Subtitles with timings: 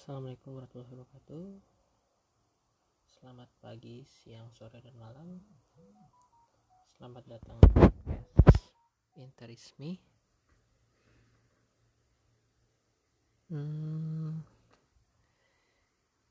[0.00, 1.44] Assalamualaikum warahmatullahi wabarakatuh.
[3.20, 5.36] Selamat pagi, siang, sore, dan malam.
[6.88, 7.60] Selamat datang
[9.12, 10.00] di Interismi
[13.52, 14.40] hmm,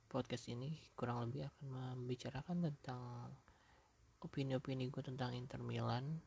[0.09, 3.37] Podcast ini kurang lebih akan membicarakan tentang
[4.17, 6.17] Opini-opini gue tentang Inter Milan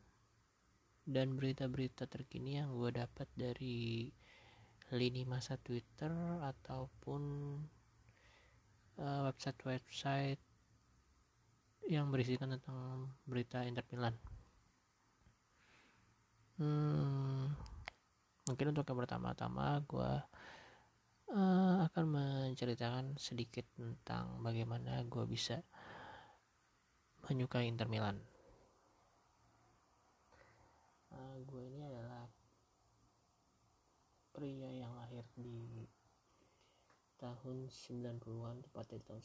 [1.03, 4.07] Dan berita-berita terkini yang gue dapat dari
[4.93, 7.21] lini masa Twitter ataupun
[9.01, 10.41] uh, website-website
[11.89, 14.15] yang berisikan tentang berita Inter Milan.
[16.61, 17.49] Hmm,
[18.45, 20.11] mungkin untuk yang pertama-tama gue
[21.33, 25.59] uh, akan menceritakan sedikit tentang bagaimana gue bisa
[27.25, 28.19] menyukai Inter Milan.
[31.13, 32.02] Uh, gue ini adalah
[34.33, 35.85] pria yang lahir di
[37.21, 39.21] tahun 90-an tepatnya tahun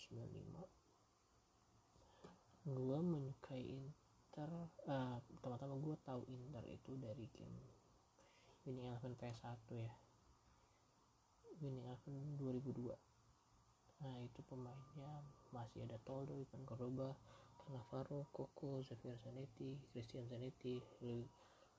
[2.69, 7.57] 95 gue menyukai Inter uh, pertama-tama gue tahu Inter itu dari game
[8.69, 9.89] Winning Eleven PS1 ya.
[11.65, 12.93] Winning Eleven 2002
[13.99, 17.17] nah itu pemainnya masih ada Toldo, Ivan Cordoba,
[17.59, 20.79] Cannavaro, Coco, Xavier Zanetti, Christian Zanetti,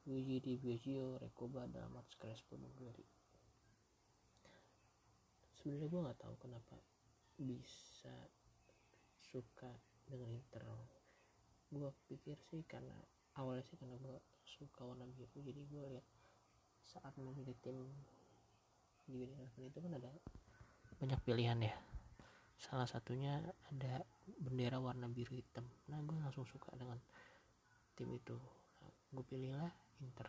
[0.04, 2.76] Luigi Di Biagio, Recoba, dan Mats Crespo dan
[5.60, 6.76] sebenarnya gue nggak tahu kenapa
[7.40, 8.16] bisa
[9.20, 9.70] suka
[10.08, 10.64] dengan Inter
[11.70, 12.98] gue pikir sih karena
[13.38, 16.08] awalnya sih karena gue suka warna biru jadi gue lihat
[16.82, 17.78] saat memilih tim
[19.06, 20.10] di Eleven itu kan ada
[21.00, 21.76] banyak pilihan ya.
[22.60, 23.40] Salah satunya
[23.72, 24.04] ada
[24.36, 25.64] bendera warna biru hitam.
[25.88, 27.00] Nah gue langsung suka dengan
[27.96, 28.36] tim itu.
[28.84, 29.72] Nah, gue pilihlah
[30.04, 30.28] Inter.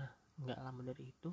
[0.00, 1.30] Nah nggak lama dari itu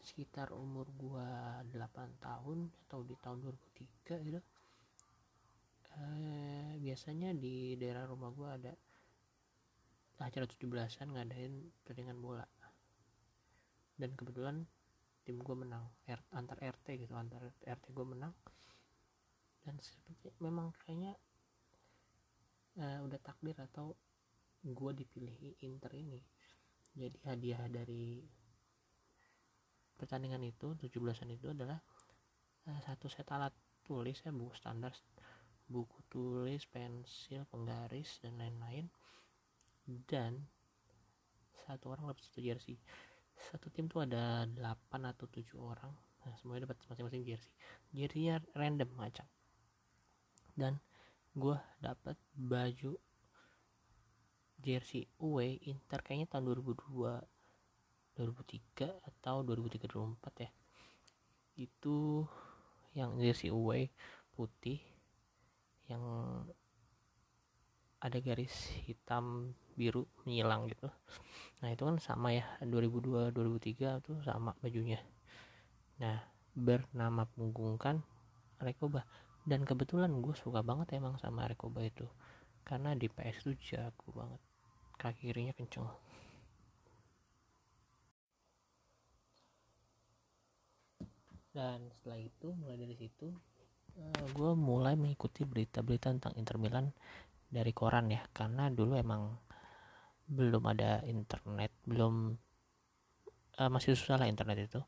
[0.00, 4.40] sekitar umur gua 8 tahun atau di tahun 2003 gitu
[5.96, 8.72] eh, biasanya di daerah rumah gua ada
[10.24, 11.52] acara 17-an ngadain
[11.84, 12.46] pertandingan bola.
[13.96, 14.64] Dan kebetulan
[15.24, 18.32] tim gue menang R, antar RT gitu antar RT gue menang.
[19.60, 21.12] Dan seperti memang kayaknya
[22.80, 23.92] uh, udah takdir atau
[24.64, 26.20] gue dipilih Inter ini.
[26.96, 28.24] Jadi hadiah dari
[29.96, 31.80] pertandingan itu 17-an itu adalah
[32.68, 33.52] uh, satu set alat
[33.82, 34.92] tulis ya buku standar
[35.66, 38.86] buku tulis pensil penggaris dan lain-lain.
[39.86, 40.46] Dan
[41.66, 42.78] satu orang dapat satu jersey.
[43.36, 45.92] Satu tim tuh ada 8 atau 7 orang.
[46.24, 47.52] Nah semuanya dapat masing-masing jersey.
[47.94, 49.26] Jerseynya random macam.
[50.54, 50.78] Dan
[51.36, 52.96] gue dapat baju
[54.56, 57.35] jersey away Inter kayaknya tahun 2002
[58.16, 60.50] 2003 atau 2003 2004 ya.
[61.56, 62.24] Itu
[62.96, 63.92] yang jersey away
[64.32, 64.80] putih
[65.86, 66.02] yang
[68.00, 68.52] ada garis
[68.84, 70.88] hitam biru menyilang gitu.
[71.60, 75.00] Nah itu kan sama ya 2002 2003 itu sama bajunya.
[76.00, 76.20] Nah
[76.56, 78.00] bernama punggung kan
[78.56, 79.04] Rekoba.
[79.46, 82.08] Dan kebetulan gue suka banget emang sama Rekoba itu.
[82.66, 84.40] Karena di PS itu jago banget.
[84.96, 85.86] Kaki kirinya kenceng
[91.56, 93.32] dan setelah itu mulai dari situ
[93.96, 96.92] uh, eh, gue mulai mengikuti berita-berita tentang Inter Milan
[97.48, 98.20] dari koran ya.
[98.28, 99.32] Karena dulu emang
[100.28, 102.36] belum ada internet belum
[103.56, 104.80] uh, masih susah lah internet itu.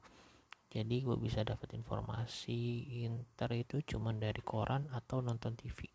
[0.69, 5.89] Jadi gue bisa dapat informasi Inter itu cuma dari koran atau nonton TV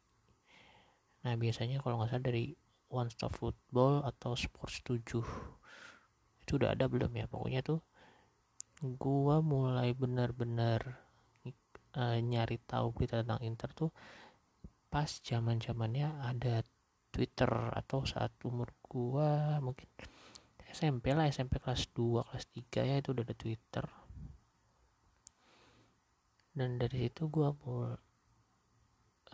[1.23, 2.51] nah biasanya kalau nggak salah dari
[2.91, 5.23] One Stop Football atau Sports 7
[6.43, 7.25] itu udah ada belum ya?
[7.31, 7.79] Pokoknya tuh
[8.83, 10.99] gua mulai benar-benar
[11.95, 13.91] uh, nyari tahu berita tentang Inter tuh
[14.91, 16.61] pas zaman zamannya ada
[17.09, 19.87] Twitter atau saat umur gua mungkin
[20.73, 23.85] SMP lah SMP kelas 2 kelas 3 ya itu udah ada Twitter.
[26.53, 27.97] Dan dari situ gua mulai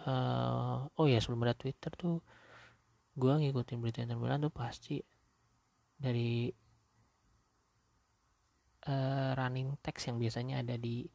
[0.04, 2.20] uh, oh ya sebelum ada Twitter tuh
[3.16, 5.00] gua ngikutin berita Inter Milan tuh pasti
[6.00, 6.52] dari
[8.88, 11.10] uh, running text yang biasanya ada di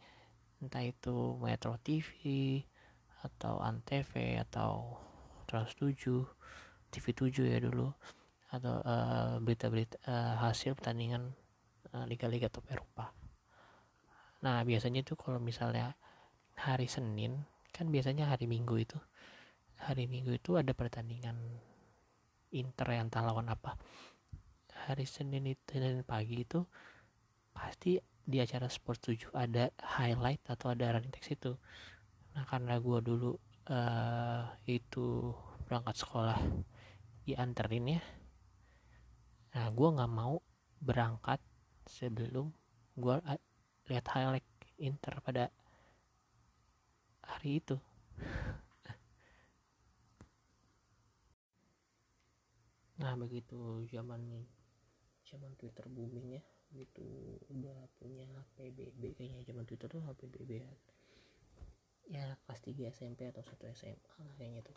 [0.61, 2.61] entah itu Metro TV
[3.25, 4.13] atau Antv
[4.49, 5.01] atau
[5.49, 5.93] Trans 7
[6.93, 7.89] TV 7 ya dulu
[8.53, 11.33] atau uh, berita-berita uh, hasil pertandingan
[11.97, 13.11] uh, liga-liga top Eropa.
[14.45, 15.97] Nah biasanya itu kalau misalnya
[16.55, 17.43] hari Senin
[17.75, 18.99] kan biasanya hari Minggu itu
[19.83, 21.35] hari Minggu itu ada pertandingan
[22.55, 23.75] Inter yang entah lawan apa
[24.87, 26.63] hari Senin itu Senin pagi itu
[27.55, 31.53] pasti di acara sport 7 ada highlight atau ada running text itu.
[32.35, 33.31] Nah karena gue dulu
[33.71, 35.31] uh, itu
[35.69, 36.39] berangkat sekolah
[37.25, 38.03] dianterin ya.
[39.55, 40.43] Nah gue nggak mau
[40.83, 41.39] berangkat
[41.87, 42.51] sebelum
[42.99, 43.17] gue
[43.87, 44.49] lihat highlight
[44.83, 45.49] Inter pada
[47.23, 47.79] hari itu.
[52.95, 54.47] Nah begitu zaman
[55.27, 56.43] zaman Twitter booming ya
[56.75, 57.39] gitu.
[57.55, 58.27] Udah punya
[58.59, 60.75] PBB kayaknya zaman Twitter tuh HPBB ya
[62.05, 64.77] ya kelas 3 SMP atau satu SMA lah kayaknya tuh.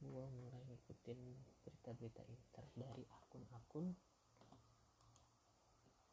[0.00, 1.18] Gue mulai ngikutin
[1.64, 3.92] berita-berita Inter dari akun-akun.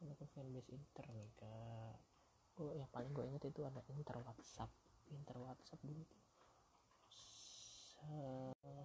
[0.02, 1.52] Akun fanbase Inter nih ke
[2.60, 4.68] oh yang paling gue inget itu ada Inter WhatsApp.
[5.12, 6.20] Inter WhatsApp dulu tuh.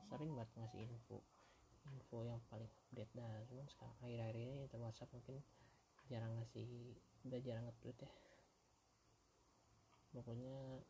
[0.08, 1.20] Sering banget ngasih info.
[1.92, 3.44] Info yang paling update dah.
[3.52, 5.44] Cuman sekarang akhir-akhir ini Inter WhatsApp mungkin
[6.08, 6.96] jarang ngasih
[7.28, 8.12] udah jarang nge-tweet ya.
[10.16, 10.82] Pokoknya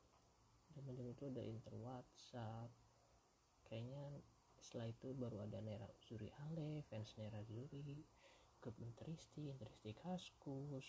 [0.78, 2.70] zaman zaman itu ada inter WhatsApp.
[3.68, 4.24] Kayaknya
[4.62, 8.02] setelah itu baru ada Nera Zuri Ale fans Nera Zuri
[8.58, 10.88] grup Interisti Interisti Kaskus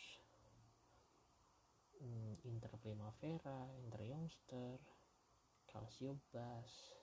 [2.01, 4.79] hmm, Inter Primavera Inter Youngster
[5.69, 6.97] Calcio Bas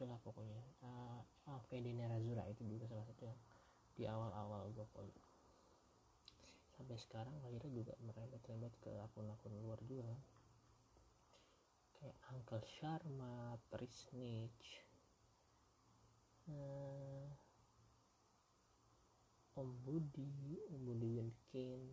[0.00, 0.64] itulah pokoknya.
[0.80, 1.20] Uh,
[1.52, 3.38] ah PD Nera Zura itu juga salah satu yang
[3.92, 5.12] di awal-awal gue follow
[6.80, 10.16] sampai sekarang akhirnya juga merembet-rembet ke akun-akun luar juga.
[12.00, 14.80] Kayak Uncle Sharma, Prisnich,
[16.48, 17.28] uh,
[19.60, 21.92] Om Budi, Om Budi Wenkin,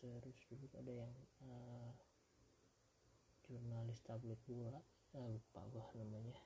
[0.00, 1.12] terus dulu ada yang
[1.44, 1.92] uh,
[3.44, 4.80] jurnalis tablet bola,
[5.20, 6.40] uh, lupa gua namanya,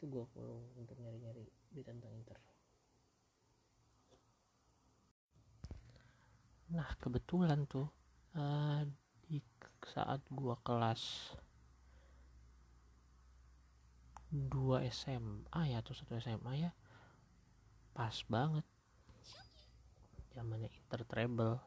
[0.00, 2.51] itu gua follow untuk nyari-nyari di tentang Inter.
[6.72, 7.88] Nah kebetulan tuh
[8.36, 8.82] uh,
[9.28, 9.38] di
[9.84, 11.36] saat gua kelas
[14.32, 16.72] 2 SMA ya atau satu SMA ya
[17.92, 18.64] pas banget.
[20.32, 21.60] Zamannya Treble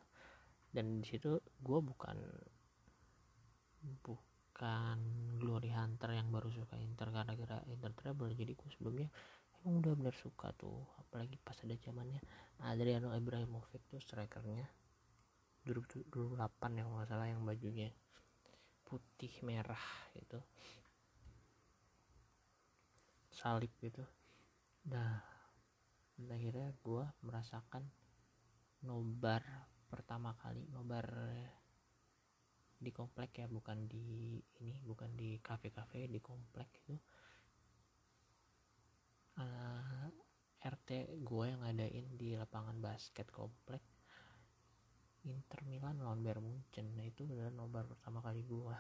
[0.73, 2.17] dan di situ gue bukan
[4.03, 4.97] bukan
[5.37, 9.07] Glory Hunter yang baru suka Inter gara-gara Inter Treble jadi gue sebelumnya
[9.61, 12.19] emang udah bener suka tuh apalagi pas ada zamannya
[12.65, 14.65] Adriano Ibrahimovic tuh strikernya
[15.65, 17.89] 2008 ya kalau nggak salah yang bajunya
[18.85, 19.81] putih merah
[20.13, 20.37] gitu.
[23.33, 24.05] Salib gitu.
[24.93, 25.17] Nah
[26.15, 27.83] akhirnya gue merasakan
[28.85, 29.41] nobar
[29.89, 31.09] pertama kali nobar
[32.77, 36.95] di komplek ya bukan di ini bukan di kafe-kafe di komplek itu.
[39.35, 40.07] Uh,
[40.61, 43.94] RT gue yang ngadain di lapangan basket komplek
[45.25, 46.93] Inter Milan lawan Bayern Munchen.
[46.93, 48.77] Nah itu adalah nobar pertama kali gue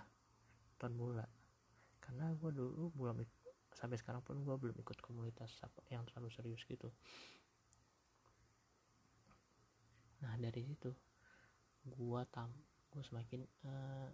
[0.77, 1.25] tahun bola.
[1.97, 3.25] Karena gue dulu belum
[3.73, 5.57] sampai sekarang pun gue belum ikut komunitas
[5.89, 6.93] yang terlalu serius gitu.
[10.21, 10.93] Nah dari situ
[11.85, 12.49] gue tam
[12.89, 14.09] gue semakin uh,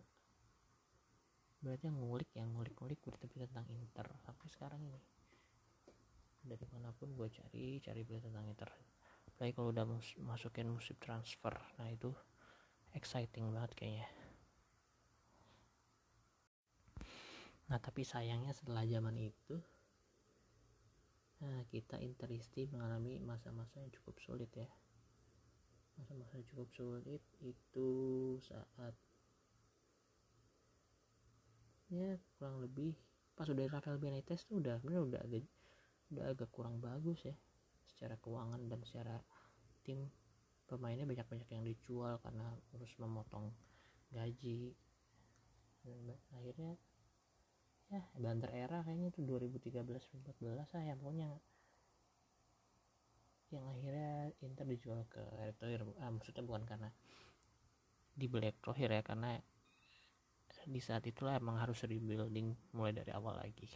[1.61, 5.01] berarti yang ngulik yang ngulik-ngulik berita tentang Inter sampai sekarang ini.
[6.41, 8.71] Dari mana pun gue cari cari berita tentang Inter
[9.41, 9.89] apalagi kalau udah
[10.21, 11.49] masukin musim transfer.
[11.81, 12.13] Nah itu
[12.93, 14.05] exciting banget kayaknya.
[17.65, 19.57] Nah tapi sayangnya setelah zaman itu
[21.41, 24.69] nah kita interisti mengalami masa-masa yang cukup sulit ya.
[25.97, 27.89] Masa-masa cukup sulit itu
[28.45, 28.93] saat
[31.89, 32.93] ya kurang lebih
[33.33, 35.49] pas udah Rafael Benitez tuh udah bener udah agak
[36.13, 37.33] udah agak kurang bagus ya
[37.89, 39.17] secara keuangan dan secara
[39.83, 40.09] tim
[40.69, 43.51] pemainnya banyak-banyak yang dijual karena harus memotong
[44.13, 44.71] gaji.
[45.81, 46.77] Dan akhirnya
[47.91, 51.27] ya banter era kayaknya itu 2013-14 lah ya pokoknya
[53.51, 56.87] yang akhirnya Inter dijual ke Erick Thohir ah, maksudnya bukan karena
[58.15, 59.35] dibeli Erick Thohir ya karena
[60.63, 63.67] di saat itulah emang harus rebuilding mulai dari awal lagi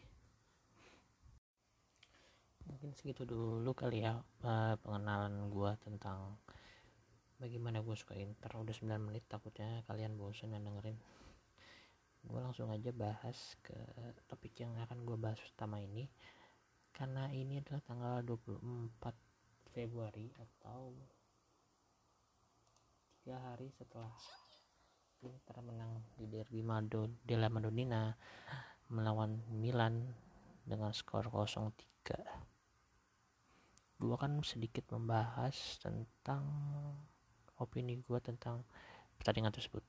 [2.65, 6.37] mungkin segitu dulu kali ya eh, pengenalan gue tentang
[7.37, 8.51] bagaimana gue suka Inter.
[8.55, 10.97] Udah 9 menit takutnya kalian bosan yang dengerin.
[12.25, 13.75] Gue langsung aja bahas ke
[14.25, 16.09] topik yang akan gue bahas pertama ini.
[16.95, 20.95] Karena ini adalah tanggal 24 Februari atau
[23.19, 24.15] tiga hari setelah
[25.25, 28.13] Inter menang di Derby Mado della Madonnina
[28.93, 30.05] melawan Milan
[30.63, 32.54] dengan skor 0-3
[33.95, 36.43] gue kan sedikit membahas tentang
[37.55, 38.67] opini gue tentang
[39.15, 39.83] pertandingan tersebut.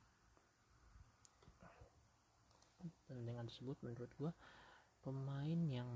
[3.06, 4.32] Pertandingan tersebut menurut gue
[5.02, 5.90] pemain yang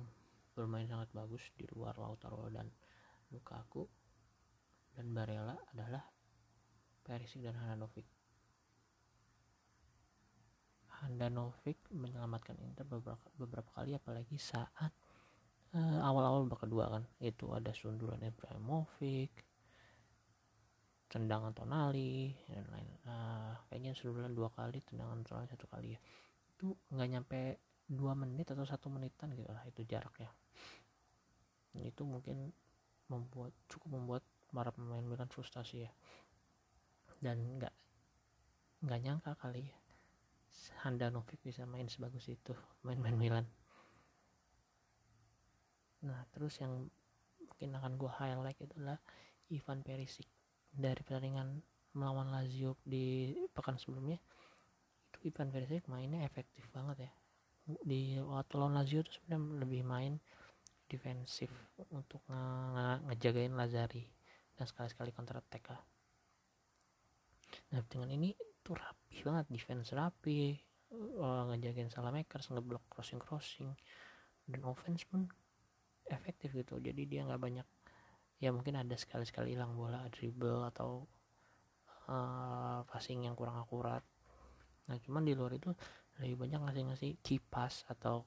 [0.54, 2.66] bermain sangat bagus di luar Lautaro dan
[3.30, 3.86] Lukaku
[4.98, 6.02] dan Barella adalah
[7.06, 8.06] Perisic dan Handanovic.
[11.00, 14.92] Handanovic menyelamatkan Inter beberapa, beberapa kali apalagi saat
[15.74, 17.02] uh, awal-awal babak kedua kan.
[17.22, 19.32] Itu ada sundulan Ibrahimovic
[21.10, 26.00] tendangan Tonali dan lain uh, kayaknya sundulan dua kali tendangan Tonali satu kali ya.
[26.54, 27.40] Itu nggak nyampe
[27.90, 30.30] dua menit atau satu menitan gitu lah itu jaraknya.
[31.74, 32.54] Itu mungkin
[33.10, 34.22] membuat cukup membuat
[34.54, 35.90] para pemain Milan frustasi ya.
[37.18, 37.74] Dan nggak
[38.80, 39.76] nggak nyangka kali ya
[40.82, 43.46] Handanovic bisa main sebagus itu main-main Milan
[46.00, 46.88] nah terus yang
[47.61, 48.97] mungkin akan gue highlight itulah
[49.52, 50.25] Ivan Perisic.
[50.71, 51.61] Dari pertandingan
[51.92, 54.16] melawan Lazio di pekan sebelumnya
[55.11, 57.12] itu Ivan Perisic mainnya efektif banget ya.
[57.85, 60.14] Di waktu lawan Lazio itu sebenarnya lebih main
[60.90, 61.50] defensif
[61.92, 62.42] untuk nge
[62.75, 64.04] nge ngejagain Lazari
[64.57, 65.83] dan sekali-sekali counter attack lah.
[67.76, 70.57] Nah dengan ini tuh rapi banget defense rapi
[70.95, 73.71] uh, ngejagain salah makers ngeblok crossing crossing
[74.50, 75.30] dan offense pun
[76.09, 76.80] efektif gitu.
[76.80, 77.66] Jadi dia nggak banyak
[78.40, 81.04] ya mungkin ada sekali-sekali hilang bola dribble atau
[82.09, 84.00] uh, passing yang kurang akurat.
[84.88, 85.69] Nah cuman di luar itu
[86.21, 88.25] lebih banyak ngasih-ngasih key pass atau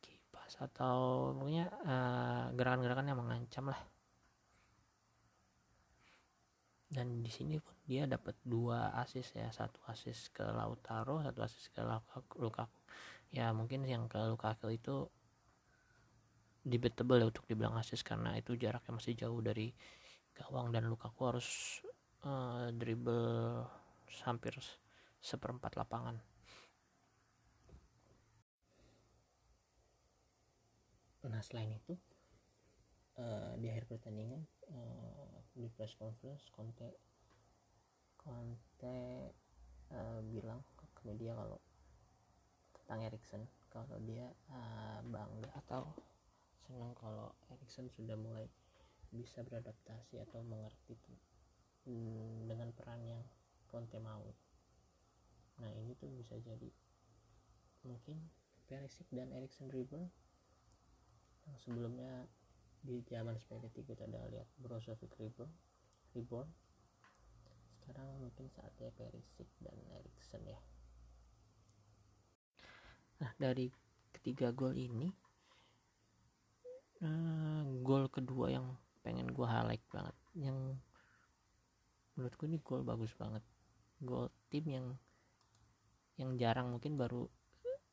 [0.00, 3.80] key pass atau pokoknya uh, gerakan-gerakan yang mengancam lah.
[6.88, 11.68] Dan di sini pun dia dapat dua asis ya satu asis ke Lautaro satu asis
[11.68, 11.84] ke
[12.40, 12.80] Lukaku.
[13.34, 15.10] Ya mungkin yang ke Lukaku itu
[16.64, 19.68] debatable ya untuk dibilang asis karena itu jaraknya masih jauh dari
[20.32, 21.78] gawang dan Lukaku harus
[22.24, 23.68] uh, dribble
[24.24, 24.56] hampir
[25.20, 26.16] seperempat lapangan.
[31.24, 31.96] Nah selain itu
[33.16, 36.88] uh, di akhir pertandingan uh, di press conference Conte
[38.20, 38.98] Conte
[39.92, 41.60] uh, bilang ke media kalau
[42.76, 43.42] tentang Erikson
[43.72, 45.88] kalau dia uh, bangga atau
[46.64, 48.48] senang kalau Erikson sudah mulai
[49.12, 50.96] bisa beradaptasi atau mengerti
[51.86, 53.22] hmm, dengan peran yang
[53.70, 54.26] Conte mau.
[55.60, 56.70] Nah ini tuh bisa jadi
[57.84, 58.16] mungkin
[58.64, 60.08] Perisic dan Erikson dribble
[61.44, 62.24] yang sebelumnya
[62.80, 65.52] di zaman Spalletti kita udah lihat Brozovic dribble
[66.16, 66.48] reborn
[67.84, 70.56] sekarang mungkin saatnya Perisic dan Erikson ya.
[73.20, 73.68] Nah dari
[74.16, 75.12] ketiga gol ini
[77.04, 78.66] uh, gol kedua yang
[79.04, 80.16] pengen gue highlight banget.
[80.34, 80.80] Yang
[82.16, 83.44] menurutku ini gol bagus banget.
[84.00, 84.86] Gol tim yang
[86.16, 87.28] yang jarang mungkin baru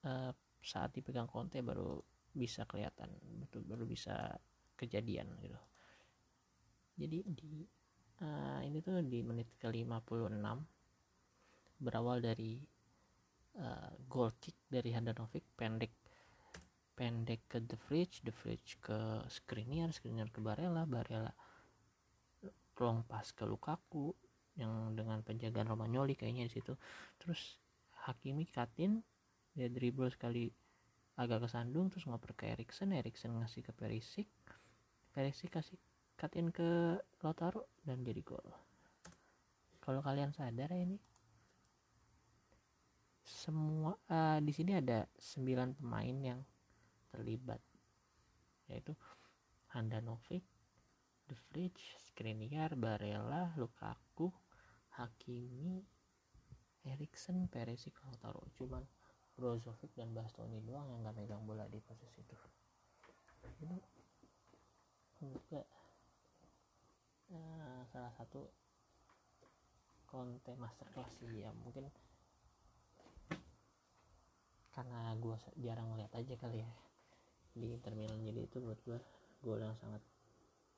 [0.05, 1.97] uh, saat dipegang Conte baru
[2.31, 3.11] bisa kelihatan
[3.43, 4.39] betul baru bisa
[4.77, 5.59] kejadian gitu.
[7.01, 7.65] Jadi di
[8.21, 12.61] uh, ini tuh di menit ke 56 berawal dari
[13.57, 16.00] uh, goal kick dari Handanovic pendek
[17.01, 21.33] pendek ke The Fridge, The Fridge ke Skriniar, Skriniar ke Barella, Barella
[22.77, 24.13] long pass ke Lukaku
[24.53, 26.77] yang dengan penjagaan Romagnoli kayaknya di situ.
[27.17, 27.57] Terus
[28.05, 29.01] Hakimi katin
[29.57, 30.49] dia dribble sekali
[31.17, 34.29] agak kesandung terus ngoper ke Erikson, Erikson ngasih ke Perisic.
[35.09, 35.81] Perisic kasih
[36.17, 38.45] katin ke Lautaro dan jadi gol.
[39.81, 41.01] Kalau kalian sadar ya ini
[43.25, 46.41] semua uh, di sini ada 9 pemain yang
[47.11, 47.59] terlibat
[48.71, 48.95] yaitu
[49.75, 50.47] Handanovic,
[51.27, 54.31] The Fridge, Skriniar, Barella, Lukaku,
[54.95, 55.83] Hakimi,
[56.87, 58.47] Erikson, Perisic, Lautaro.
[58.55, 58.83] Cuman
[59.35, 62.35] Brozovic dan Bastoni doang yang gak megang bola di posisi itu.
[65.19, 65.61] Itu juga
[67.31, 68.51] uh, salah satu
[70.07, 71.51] konten masterclass sih ya.
[71.55, 71.87] Mungkin
[74.71, 76.71] karena gue jarang ngeliat aja kali ya
[77.51, 78.99] di Inter Milan jadi itu buat gue
[79.43, 80.03] gol yang sangat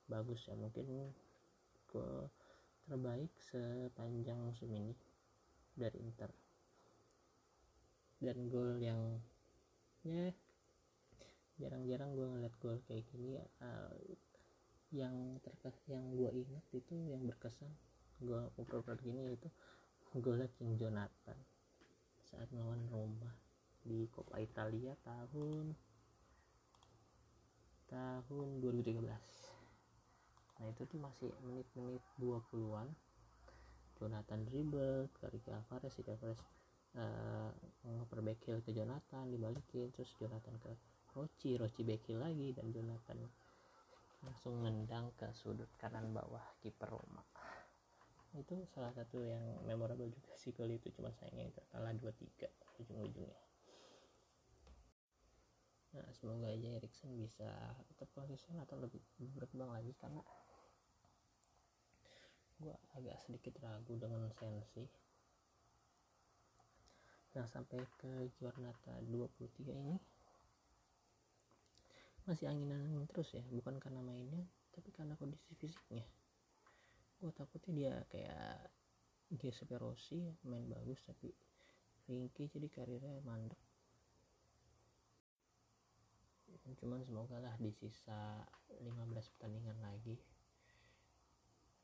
[0.09, 0.55] bagus ya.
[0.57, 1.13] Mungkin
[1.91, 2.29] gol
[2.89, 4.93] terbaik sepanjang musim ini
[5.77, 6.29] dari Inter.
[8.23, 9.19] Dan gol yang
[10.03, 10.31] ya
[11.61, 13.95] jarang-jarang gue ngeliat gol kayak gini uh,
[14.93, 17.71] yang terkas yang gue ingat itu yang berkesan
[18.21, 19.49] gol oper gini itu
[20.17, 21.39] golnya King Jonathan
[22.29, 23.31] saat melawan Roma
[23.81, 25.73] di Coppa Italia tahun
[28.27, 29.03] tahun 2013
[30.53, 32.87] nah itu tuh masih menit-menit 20-an
[33.99, 36.39] Jonathan dribble ke Ricky Alvarez Ricky Alvarez
[36.97, 37.51] uh,
[38.39, 40.71] ke Jonathan dibalikin terus Jonathan ke
[41.13, 43.21] Roci Roci backhill lagi dan Jonathan
[44.23, 47.21] langsung nendang ke sudut kanan bawah kiper Roma.
[48.33, 51.61] Itu salah satu yang memorable juga sih kali itu cuma sayangnya itu.
[51.69, 52.49] Kalah 2-3
[52.81, 53.52] ujung-ujungnya
[55.93, 57.45] nah semoga aja Erikson bisa
[57.93, 59.01] tetap konsisten atau lebih
[59.37, 60.25] berkembang lagi karena
[62.57, 64.85] gue agak sedikit ragu dengan Sensi.
[67.33, 69.97] Yang sampai ke Giornata 23 ini
[72.23, 73.43] masih anginan terus ya.
[73.53, 76.05] Bukan karena mainnya tapi karena kondisi fisiknya.
[77.21, 78.69] Gue takutnya dia kayak
[79.33, 81.33] Giuseppe Rossi main bagus tapi
[82.05, 83.57] ringkih jadi karirnya mandek
[86.79, 88.43] cuman semoga lah di sisa
[88.81, 90.17] 15 pertandingan lagi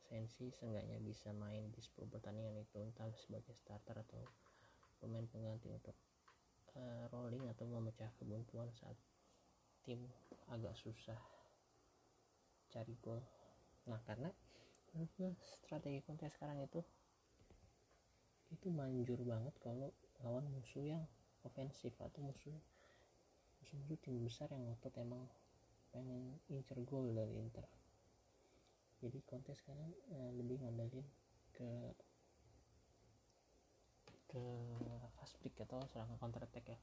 [0.10, 4.26] Sensi seenggaknya bisa main di 10 pertandingan itu entah sebagai starter atau
[4.98, 5.94] pemain pengganti untuk
[6.74, 8.98] uh, rolling atau memecah kebuntuan saat
[9.86, 10.02] tim
[10.50, 11.18] agak susah
[12.74, 13.22] cari gol.
[13.86, 14.34] Nah karena
[15.62, 16.82] strategi kontes sekarang itu
[18.50, 19.94] itu manjur banget kalau
[20.26, 21.06] lawan musuh yang
[21.46, 22.58] ofensif atau musuh
[23.60, 25.24] musuh-musuh tim besar yang ngotot emang
[25.89, 27.66] pengen incer gol dari Inter.
[29.00, 31.08] Jadi kontes sekarang eh, lebih ngandelin
[31.56, 31.70] ke
[34.30, 34.44] ke
[35.18, 36.80] fast break atau serangan counter attack ya.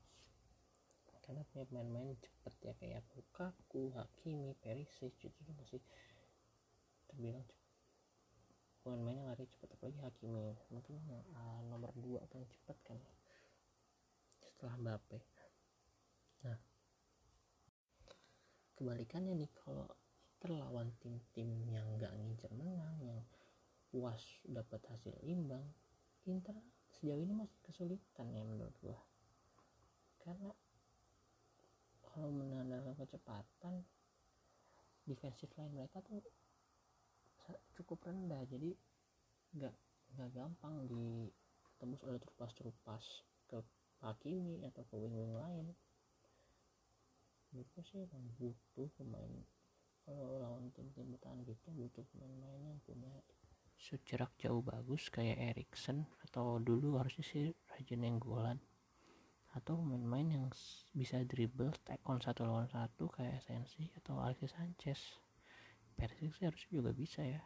[1.23, 5.83] Karena punya pemain-pemain cepet ya kayak Lukaku, Hakimi, Perisic itu masih
[7.11, 7.67] terbilang cepet.
[8.83, 10.55] Pemain-pemain yang lari cepat apalagi Hakimi.
[10.71, 10.95] Mungkin
[11.35, 12.99] uh, nomor 2 paling cepat kan
[14.39, 15.19] setelah Mbappe
[16.45, 16.59] nah
[18.77, 19.89] kebalikannya nih kalau
[20.37, 23.21] terlawan tim-tim yang gak ngincer menang yang
[23.89, 25.65] puas dapat hasil imbang
[26.27, 26.59] Inter
[26.91, 28.99] sejauh ini masih kesulitan ya menurut gua.
[30.19, 30.51] Karena
[32.03, 33.87] kalau menandalkan kecepatan
[35.07, 36.19] defensive line mereka tuh
[37.79, 38.75] cukup rendah jadi
[39.55, 39.75] nggak
[40.19, 43.05] nggak gampang ditembus oleh terupas-terupas
[43.47, 43.63] ke
[44.03, 45.71] Hakimi atau ke wing-wing lain
[47.57, 49.33] menurutku sih emang butuh pemain.
[50.05, 53.09] Kalau lawan tim-tim bertahan gitu butuh pemain-pemain yang punya
[53.81, 58.61] sejarak jauh bagus kayak Erikson atau dulu harusnya sih Raja Nenggolan
[59.57, 60.45] atau pemain-pemain yang
[60.93, 65.01] bisa dribble take on satu lawan satu kayak Sensi atau Alexis Sanchez.
[65.97, 67.41] Persik sih harusnya juga bisa ya.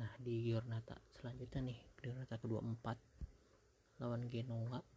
[0.00, 2.96] Nah di Giornata selanjutnya nih Giornata kedua empat
[4.00, 4.93] lawan Genoa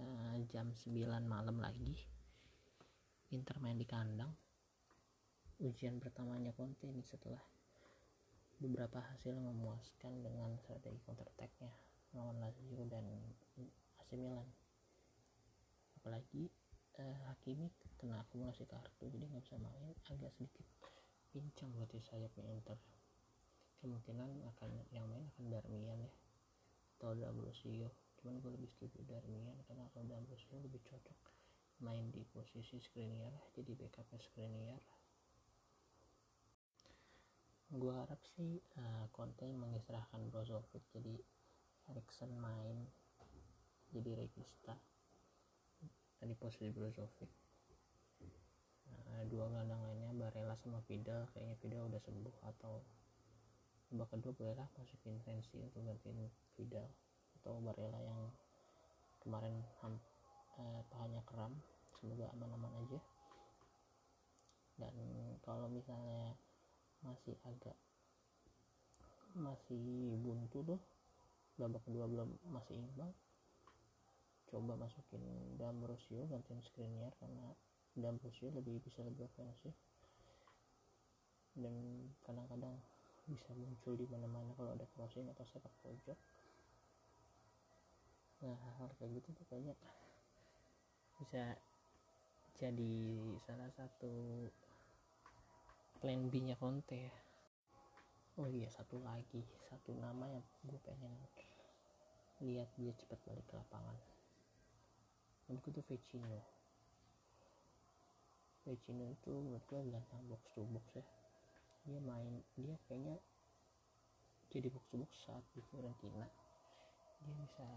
[0.00, 0.96] uh, jam 9
[1.28, 1.92] malam lagi.
[3.30, 4.32] Inter main di kandang.
[5.60, 7.40] Ujian pertamanya Conte ini setelah
[8.60, 11.72] beberapa hasil memuaskan dengan strategi counter attack-nya
[12.16, 13.04] lawan Lazio dan
[14.00, 14.48] AC Milan.
[16.00, 16.48] Apalagi
[16.96, 17.68] eh, Hakimi
[18.00, 19.92] kena akumulasi kartu jadi nggak bisa main.
[20.08, 20.64] Agak sedikit
[21.30, 22.80] pincang berarti sayapnya Inter.
[23.84, 26.12] Kemungkinan akan yang main akan Darmian ya
[27.00, 27.88] atau D'Ambrosio
[28.20, 31.18] cuman gue lebih setuju Darmian karena kalau D'Ambrosio lebih cocok
[31.80, 34.82] main di posisi Skriniar jadi backupnya Skriniar
[37.70, 41.16] gue harap sih uh, Conte mengistirahkan Brozovic jadi
[41.88, 42.84] Erikson main
[43.90, 44.78] jadi regista
[46.20, 47.32] di posisi Brozovic.
[49.10, 52.84] Nah, dua gelandang lainnya Barella sama Vidal kayaknya Vidal udah sembuh atau
[53.90, 56.86] babak kedua bolehlah masukin Sensi untuk gantiin Vidal
[57.40, 58.20] atau Barella yang
[59.24, 59.64] kemarin
[60.60, 61.56] eh, pahanya kram.
[61.96, 63.00] Semoga aman-aman aja.
[64.80, 64.96] Dan
[65.44, 66.36] kalau misalnya
[67.04, 67.76] masih agak
[69.36, 70.80] masih buntu tuh
[71.54, 73.14] babak kedua belum masih imbang
[74.50, 75.22] coba masukin
[75.54, 77.54] D'Ambrosio gantiin Skriniar karena
[77.94, 79.74] D'Ambrosio lebih bisa lebih ofensif.
[81.54, 81.74] Dan
[82.26, 82.74] kadang-kadang
[83.30, 86.18] bisa muncul di mana-mana kalau ada crossing atau sepak pojok
[88.40, 89.76] nah hal kayak gitu tuh kayaknya
[91.20, 91.60] bisa
[92.56, 92.96] jadi
[93.44, 94.48] salah satu
[96.00, 97.12] plan B nya Conte ya.
[98.40, 101.12] Oh iya satu lagi satu nama yang gue pengen
[102.40, 103.96] lihat dia cepat balik ke lapangan.
[105.44, 106.40] Menurutku tuh Vecino.
[108.64, 111.04] Vecino itu menurut gue gelandang box to box ya.
[111.84, 113.20] Dia main dia kayaknya
[114.48, 116.24] jadi box to box saat di Fiorentina.
[117.20, 117.68] Dia bisa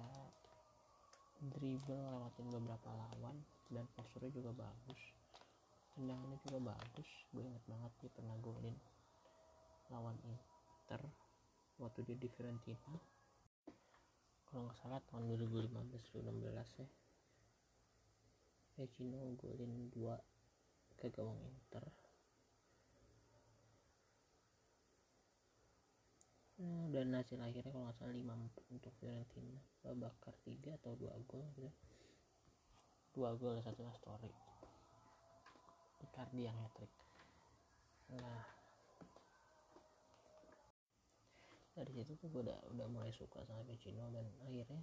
[1.51, 3.36] dribble lewatin beberapa lawan
[3.67, 5.01] dan posturnya juga bagus.
[5.93, 8.77] Dan tendangannya juga bagus gue inget banget dia pernah golin
[9.93, 11.01] lawan Inter
[11.82, 12.97] waktu dia di Fiorentina.
[14.49, 16.88] Kalau nggak salah tahun 2015-2016 ya.
[18.73, 20.17] Vecino golin dua
[20.97, 22.03] ke gawang Inter
[26.63, 29.60] nah, dan hasil akhirnya kalau nggak salah 5 untuk Fiorentina.
[29.84, 31.69] Bakar 3 atau 2 gol gitu
[33.13, 34.34] dua gol satu story.
[36.02, 36.89] Icardi yang hat trick
[38.10, 38.41] nah.
[41.73, 44.82] Dari situ tuh gue udah udah mulai suka sama Vecino dan akhirnya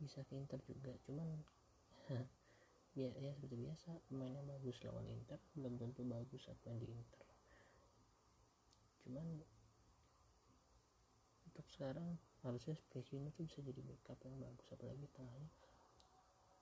[0.00, 0.92] bisa Inter juga.
[1.04, 1.28] Cuman
[3.00, 5.40] ya, ya seperti biasa pemainnya bagus lawan Inter.
[5.56, 7.24] Belum tentu bagus saat main di Inter.
[9.04, 9.26] Cuman
[11.56, 15.48] untuk sekarang harusnya Vecino tuh bisa jadi backup yang bagus apalagi tengahnya.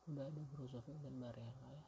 [0.06, 1.86] Udah ada Brozovic dan Barella ya.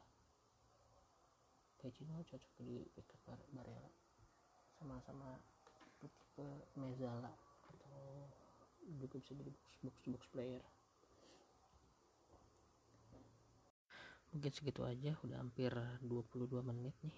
[1.79, 3.87] Vecino cocok di backup Barella
[4.75, 5.39] sama-sama
[6.03, 7.31] tipe Mezala
[7.71, 8.27] atau
[8.99, 9.55] juga bisa jadi
[9.87, 10.63] box box player.
[14.35, 15.71] Mungkin segitu aja udah hampir
[16.03, 17.15] 22 menit nih.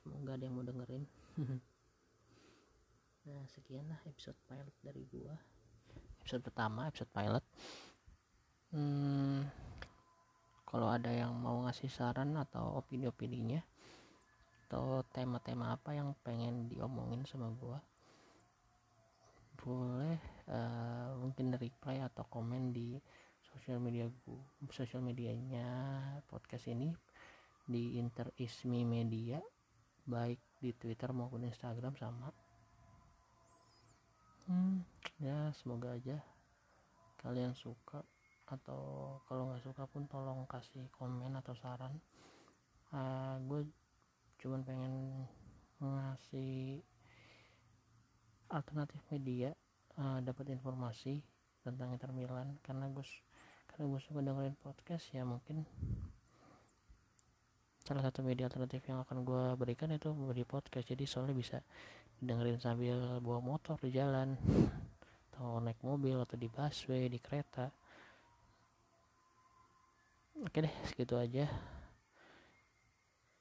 [0.00, 1.04] Semoga ada yang mau dengerin
[3.20, 5.36] nah sekian lah episode pilot dari gua.
[6.24, 7.44] Episode pertama episode pilot.
[8.72, 9.44] Hmm,
[10.64, 13.60] kalau ada yang mau ngasih saran atau opini-opininya
[14.70, 17.82] atau tema-tema apa yang pengen diomongin sama gua
[19.60, 22.94] boleh uh, mungkin reply atau komen di
[23.42, 25.66] sosial media gua sosial medianya
[26.30, 26.94] podcast ini
[27.66, 29.42] di Inter Ismi Media
[30.06, 32.30] baik di Twitter maupun Instagram sama
[34.50, 34.82] hmm,
[35.22, 36.18] ya semoga aja
[37.22, 38.02] kalian suka
[38.50, 41.94] atau kalau nggak suka pun tolong kasih komen atau saran.
[42.90, 43.60] Uh, eh, gue
[44.42, 44.94] cuman pengen
[45.78, 46.82] ngasih
[48.50, 49.54] alternatif media
[49.94, 51.22] uh, dapat informasi
[51.62, 52.58] tentang Inter Milan.
[52.66, 53.06] Karena gue
[53.70, 55.62] karena gue suka dengerin podcast ya mungkin
[57.86, 60.90] salah satu media alternatif yang akan gue berikan itu di podcast.
[60.90, 61.62] Jadi soalnya bisa
[62.20, 64.36] dengerin sambil bawa motor di jalan
[65.32, 67.72] atau naik mobil atau di busway di kereta.
[70.44, 71.48] Oke deh segitu aja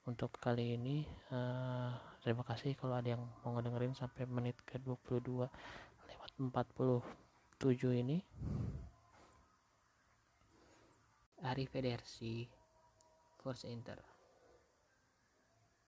[0.08, 1.04] untuk kali ini.
[1.28, 1.92] Uh,
[2.24, 5.48] terima kasih kalau ada yang mau ngedengerin sampai menit ke 22
[6.08, 8.24] lewat 47 ini.
[11.40, 12.48] Arrivederci
[13.40, 14.09] Force Inter